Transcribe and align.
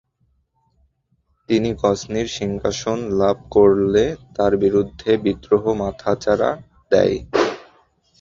তিনি 1.49 1.69
গজনির 1.81 2.27
সিংহাসন 2.37 2.99
লাভ 3.19 3.37
করলে 3.51 4.03
তার 4.35 4.53
বিরুদ্ধে 4.57 5.11
বিদ্রোহ 5.23 5.63
মাথাচাড়া 5.81 6.49
দেয়। 6.91 7.17